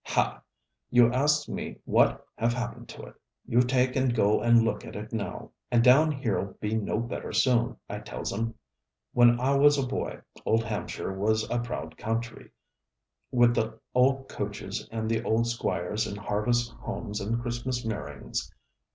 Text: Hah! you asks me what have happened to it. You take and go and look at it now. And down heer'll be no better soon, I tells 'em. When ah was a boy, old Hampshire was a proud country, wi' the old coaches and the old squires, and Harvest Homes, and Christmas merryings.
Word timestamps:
Hah! 0.03 0.41
you 0.89 1.13
asks 1.13 1.47
me 1.47 1.77
what 1.85 2.25
have 2.35 2.53
happened 2.53 2.89
to 2.89 3.03
it. 3.03 3.13
You 3.45 3.61
take 3.61 3.95
and 3.95 4.15
go 4.15 4.41
and 4.41 4.63
look 4.63 4.83
at 4.83 4.95
it 4.95 5.13
now. 5.13 5.51
And 5.69 5.83
down 5.83 6.11
heer'll 6.11 6.55
be 6.59 6.73
no 6.73 6.97
better 6.99 7.31
soon, 7.31 7.77
I 7.87 7.99
tells 7.99 8.33
'em. 8.33 8.55
When 9.13 9.39
ah 9.39 9.57
was 9.57 9.77
a 9.77 9.85
boy, 9.85 10.21
old 10.43 10.63
Hampshire 10.63 11.13
was 11.13 11.47
a 11.51 11.59
proud 11.59 11.97
country, 11.99 12.49
wi' 13.29 13.49
the 13.51 13.77
old 13.93 14.27
coaches 14.27 14.89
and 14.91 15.07
the 15.07 15.21
old 15.21 15.45
squires, 15.45 16.07
and 16.07 16.17
Harvest 16.17 16.71
Homes, 16.79 17.21
and 17.21 17.39
Christmas 17.39 17.85
merryings. 17.85 18.51